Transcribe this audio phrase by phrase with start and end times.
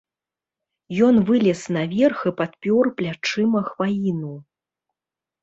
[1.07, 4.33] Ён вылез наверх і падпёр плячыма хваіну.